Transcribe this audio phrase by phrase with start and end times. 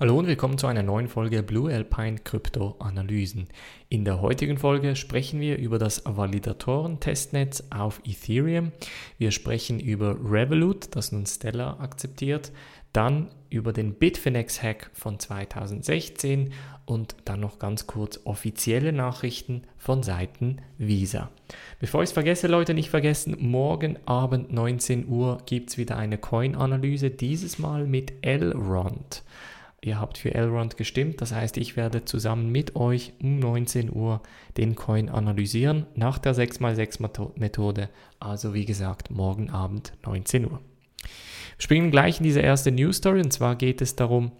[0.00, 3.48] Hallo und willkommen zu einer neuen Folge Blue Alpine Krypto Analysen.
[3.88, 8.70] In der heutigen Folge sprechen wir über das Validatoren-Testnetz auf Ethereum.
[9.18, 12.52] Wir sprechen über Revolut, das nun Stellar akzeptiert,
[12.92, 16.52] dann über den Bitfinex-Hack von 2016
[16.86, 21.28] und dann noch ganz kurz offizielle Nachrichten von Seiten Visa.
[21.80, 26.18] Bevor ich es vergesse, Leute, nicht vergessen, morgen Abend 19 Uhr gibt es wieder eine
[26.18, 29.24] Coin-Analyse, dieses Mal mit Elrond.
[29.80, 34.22] Ihr habt für Elrond gestimmt, das heißt, ich werde zusammen mit euch um 19 Uhr
[34.56, 37.88] den Coin analysieren nach der 6x6 Methode.
[38.18, 40.60] Also wie gesagt, morgen Abend 19 Uhr.
[41.00, 44.32] Wir springen gleich in diese erste News Story und zwar geht es darum,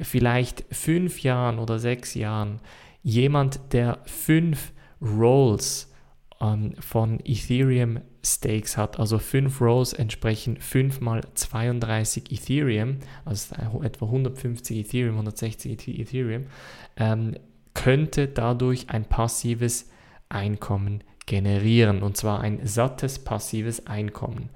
[0.00, 2.60] vielleicht fünf Jahren oder sechs Jahren
[3.02, 5.92] jemand, der fünf Rolls
[6.40, 14.06] ähm, von Ethereum Stakes hat, also fünf Rolls entsprechen 5 mal 32 Ethereum, also etwa
[14.06, 16.46] 150 Ethereum, 160 Ethereum,
[16.96, 17.36] ähm,
[17.72, 19.88] könnte dadurch ein passives
[20.28, 24.50] Einkommen generieren und zwar ein sattes passives Einkommen.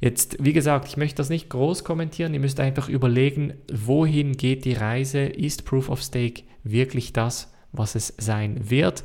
[0.00, 4.64] Jetzt, wie gesagt, ich möchte das nicht groß kommentieren, ihr müsst einfach überlegen, wohin geht
[4.64, 9.02] die Reise, ist Proof of Stake wirklich das, was es sein wird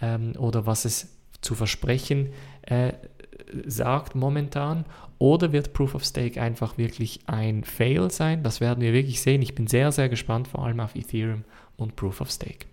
[0.00, 2.28] ähm, oder was es zu versprechen
[2.62, 2.92] äh,
[3.66, 4.84] sagt momentan
[5.18, 8.44] oder wird Proof of Stake einfach wirklich ein Fail sein?
[8.44, 9.42] Das werden wir wirklich sehen.
[9.42, 11.44] Ich bin sehr, sehr gespannt, vor allem auf Ethereum
[11.76, 12.66] und Proof of Stake.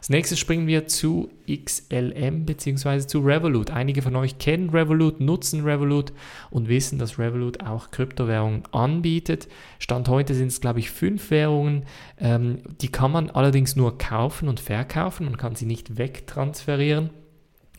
[0.00, 3.00] Als nächstes springen wir zu XLM bzw.
[3.00, 3.70] zu Revolut.
[3.70, 6.14] Einige von euch kennen Revolut, nutzen Revolut
[6.48, 9.46] und wissen, dass Revolut auch Kryptowährungen anbietet.
[9.78, 11.84] Stand heute sind es, glaube ich, fünf Währungen.
[12.16, 15.26] Ähm, die kann man allerdings nur kaufen und verkaufen.
[15.26, 17.10] Man kann sie nicht wegtransferieren.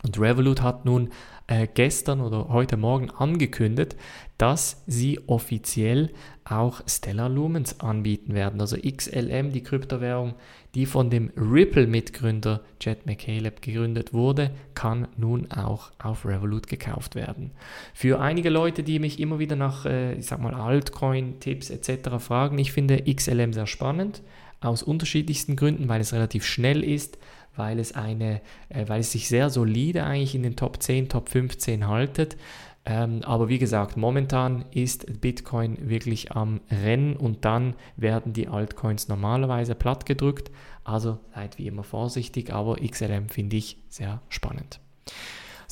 [0.04, 1.08] Und Revolut hat nun
[1.46, 3.96] äh, gestern oder heute Morgen angekündigt,
[4.38, 6.10] dass sie offiziell
[6.44, 8.60] auch Stellar Lumens anbieten werden.
[8.60, 10.34] Also XLM, die Kryptowährung,
[10.74, 17.52] die von dem Ripple-Mitgründer Jet McCaleb gegründet wurde, kann nun auch auf Revolut gekauft werden.
[17.94, 22.18] Für einige Leute, die mich immer wieder nach, äh, ich sag mal, Altcoin-Tipps etc.
[22.18, 24.22] fragen, ich finde XLM sehr spannend,
[24.60, 27.18] aus unterschiedlichsten Gründen, weil es relativ schnell ist,
[27.56, 31.28] weil es eine, äh, weil es sich sehr solide eigentlich in den Top 10, Top
[31.28, 32.36] 15 haltet.
[32.84, 39.06] Ähm, aber wie gesagt, momentan ist Bitcoin wirklich am Rennen und dann werden die Altcoins
[39.08, 40.50] normalerweise platt gedrückt.
[40.82, 44.80] Also seid wie immer vorsichtig, aber XLM finde ich sehr spannend.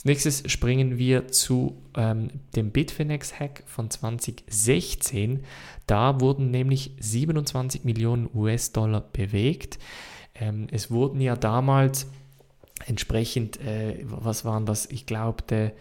[0.01, 5.45] Als nächstes springen wir zu ähm, dem Bitfinex-Hack von 2016.
[5.87, 9.79] Da wurden nämlich 27 Millionen US-Dollar bewegt.
[10.41, 12.09] Ähm, es wurden ja damals
[12.87, 14.87] entsprechend, äh, was waren das?
[14.87, 15.73] Ich glaube,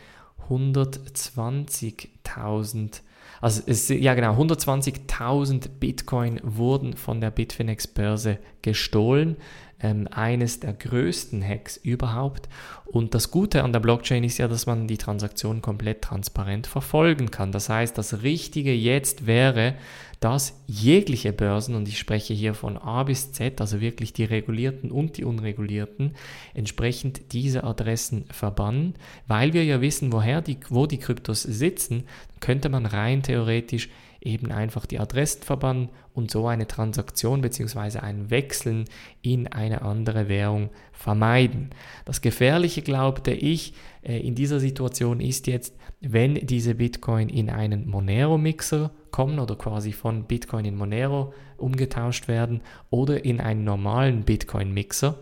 [0.50, 3.01] 120.000,
[3.42, 9.38] also es, ja genau, 120.000 Bitcoin wurden von der Bitfinex Börse gestohlen
[9.81, 12.50] ähm, eines der größten Hacks überhaupt.
[12.86, 17.31] Und das Gute an der Blockchain ist ja, dass man die Transaktion komplett transparent verfolgen
[17.31, 17.52] kann.
[17.52, 19.76] Das heißt, das Richtige jetzt wäre,
[20.20, 24.92] dass jegliche Börsen, und ich spreche hier von A bis Z, also wirklich die regulierten
[24.92, 26.16] und die unregulierten,
[26.54, 28.96] entsprechend diese Adressen verbannen,
[29.28, 32.04] weil wir ja wissen, woher die, wo die Kryptos sitzen,
[32.42, 33.90] könnte man rein theoretisch
[34.21, 38.00] eben einfach die Adressen verbannen und so eine Transaktion bzw.
[38.00, 38.86] ein Wechseln
[39.21, 41.69] in eine andere Währung vermeiden.
[42.06, 47.89] Das Gefährliche, glaubte ich, äh, in dieser Situation ist jetzt, wenn diese Bitcoin in einen
[47.89, 55.19] Monero-Mixer kommen oder quasi von Bitcoin in Monero umgetauscht werden oder in einen normalen Bitcoin-Mixer.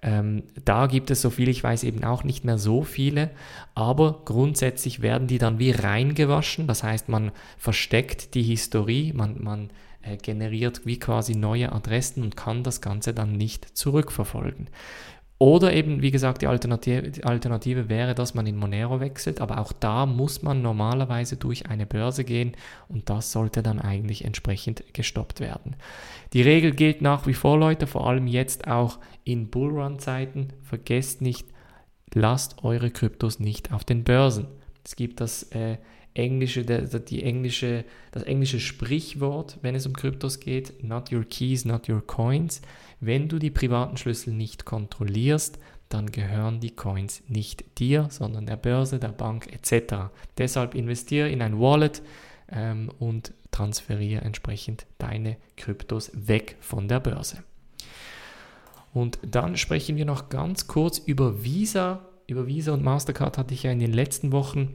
[0.00, 3.30] Ähm, da gibt es, so viel ich weiß, eben auch nicht mehr so viele,
[3.74, 6.66] aber grundsätzlich werden die dann wie reingewaschen.
[6.66, 9.70] Das heißt, man versteckt die Historie, man, man
[10.02, 14.68] äh, generiert wie quasi neue Adressen und kann das Ganze dann nicht zurückverfolgen.
[15.40, 19.58] Oder eben, wie gesagt, die Alternative, die Alternative, wäre, dass man in Monero wechselt, aber
[19.58, 22.56] auch da muss man normalerweise durch eine Börse gehen
[22.88, 25.76] und das sollte dann eigentlich entsprechend gestoppt werden.
[26.32, 30.48] Die Regel gilt nach wie vor, Leute, vor allem jetzt auch in Bullrun-Zeiten.
[30.64, 31.46] Vergesst nicht,
[32.12, 34.48] lasst eure Kryptos nicht auf den Börsen.
[34.84, 35.76] Es gibt das äh,
[36.14, 41.88] englische, die englische, das englische Sprichwort, wenn es um Kryptos geht, not your keys, not
[41.88, 42.60] your coins.
[43.00, 45.58] Wenn du die privaten Schlüssel nicht kontrollierst,
[45.88, 50.10] dann gehören die Coins nicht dir, sondern der Börse, der Bank etc.
[50.36, 52.02] Deshalb investiere in ein Wallet
[52.50, 57.42] ähm, und transferiere entsprechend deine Kryptos weg von der Börse.
[58.92, 62.04] Und dann sprechen wir noch ganz kurz über Visa.
[62.26, 64.74] Über Visa und Mastercard hatte ich ja in den letzten Wochen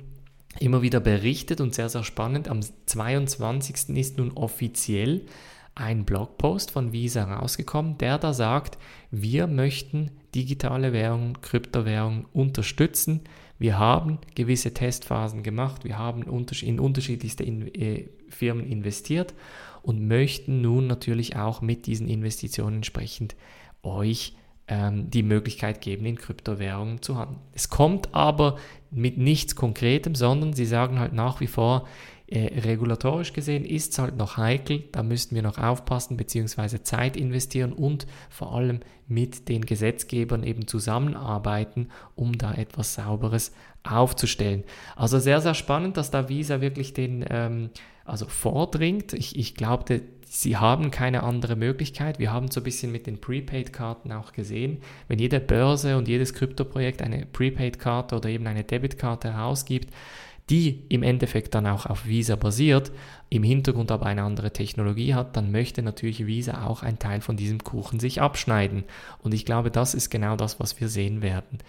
[0.60, 2.48] immer wieder berichtet und sehr, sehr spannend.
[2.48, 3.90] Am 22.
[3.98, 5.26] ist nun offiziell
[5.76, 8.78] ein Blogpost von Visa rausgekommen, der da sagt,
[9.10, 13.22] wir möchten digitale Währungen, Kryptowährungen unterstützen.
[13.58, 19.34] Wir haben gewisse Testphasen gemacht, wir haben in unterschiedlichste äh, Firmen investiert
[19.82, 23.36] und möchten nun natürlich auch mit diesen Investitionen entsprechend
[23.84, 24.36] euch
[24.68, 27.40] ähm, die Möglichkeit geben, in Kryptowährungen zu handeln.
[27.54, 28.58] Es kommt aber
[28.92, 31.88] mit nichts Konkretem, sondern sie sagen halt nach wie vor,
[32.28, 36.82] äh, regulatorisch gesehen ist es halt noch heikel, da müssten wir noch aufpassen bzw.
[36.82, 43.52] Zeit investieren und vor allem mit den Gesetzgebern eben zusammenarbeiten, um da etwas Sauberes
[43.84, 44.64] aufzustellen.
[44.96, 47.70] Also sehr, sehr spannend, dass da Visa wirklich den ähm,
[48.06, 49.14] also vordringt.
[49.14, 50.02] Ich, ich glaubte,
[50.34, 52.18] sie haben keine andere Möglichkeit.
[52.18, 54.80] Wir haben so ein bisschen mit den Prepaid-Karten auch gesehen.
[55.08, 59.94] Wenn jede Börse und jedes Kryptoprojekt eine Prepaid-Karte oder eben eine Debitkarte herausgibt,
[60.50, 62.92] die im Endeffekt dann auch auf Visa basiert,
[63.30, 67.38] im Hintergrund aber eine andere Technologie hat, dann möchte natürlich Visa auch ein Teil von
[67.38, 68.86] diesem Kuchen sich abschneiden.
[69.20, 71.60] Und ich glaube, das ist genau das, was wir sehen werden.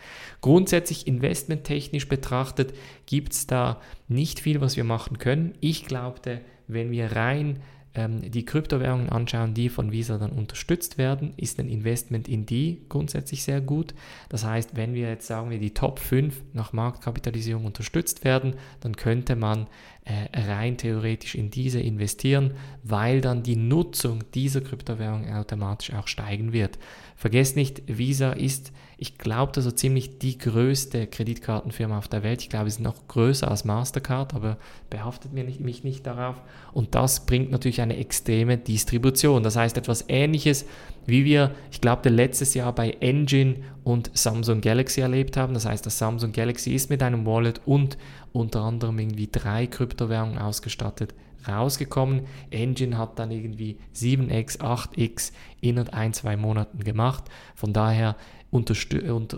[0.41, 2.75] Grundsätzlich investmenttechnisch betrachtet
[3.05, 3.79] gibt es da
[4.09, 5.55] nicht viel, was wir machen können.
[5.61, 7.61] Ich glaubte, wenn wir rein
[7.95, 12.83] ähm, die Kryptowährungen anschauen, die von Visa dann unterstützt werden, ist ein Investment in die
[12.89, 13.95] grundsätzlich sehr gut.
[14.29, 18.97] Das heißt, wenn wir jetzt sagen wir die Top 5 nach Marktkapitalisierung unterstützt werden, dann
[18.97, 19.69] könnte man
[20.05, 26.53] äh, rein theoretisch in diese investieren, weil dann die Nutzung dieser Kryptowährung automatisch auch steigen
[26.53, 26.79] wird.
[27.17, 32.43] Vergesst nicht, Visa ist ich glaube, so ziemlich die größte Kreditkartenfirma auf der Welt.
[32.43, 34.57] Ich glaube, es ist noch größer als Mastercard, aber
[34.89, 36.41] behaftet mir nicht, mich nicht darauf.
[36.73, 39.43] Und das bringt natürlich eine extreme Distribution.
[39.43, 40.67] Das heißt, etwas Ähnliches,
[41.07, 45.55] wie wir, ich glaube, letztes Jahr bei Engine und Samsung Galaxy erlebt haben.
[45.55, 47.97] Das heißt, das Samsung Galaxy ist mit einem Wallet und
[48.33, 51.15] unter anderem irgendwie drei Kryptowährungen ausgestattet
[51.47, 52.23] rausgekommen.
[52.51, 57.25] Engine hat dann irgendwie 7x, 8x innerhalb ein, zwei Monaten gemacht.
[57.55, 58.17] Von daher
[58.51, 58.75] unter,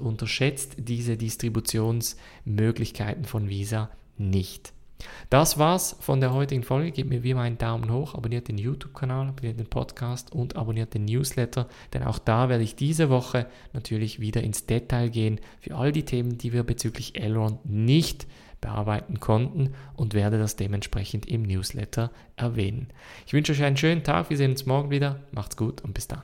[0.03, 4.73] unterschätzt diese Distributionsmöglichkeiten von Visa nicht.
[5.31, 6.93] Das war's von der heutigen Folge.
[6.93, 10.95] Gebt mir wie immer einen Daumen hoch, abonniert den YouTube-Kanal, abonniert den Podcast und abonniert
[10.95, 15.75] den Newsletter, denn auch da werde ich diese Woche natürlich wieder ins Detail gehen für
[15.75, 18.27] all die Themen, die wir bezüglich Elrond nicht
[18.61, 22.89] bearbeiten konnten und werde das dementsprechend im Newsletter erwähnen.
[23.27, 26.09] Ich wünsche euch einen schönen Tag, wir sehen uns morgen wieder, macht's gut und bis
[26.09, 26.23] dann.